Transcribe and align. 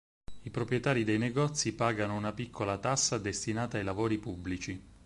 I 0.41 0.49
proprietari 0.49 1.03
dei 1.03 1.19
negozi 1.19 1.73
pagano 1.73 2.15
una 2.15 2.33
piccola 2.33 2.79
tassa 2.79 3.19
destinata 3.19 3.77
ai 3.77 3.83
lavori 3.83 4.17
pubblici. 4.17 4.81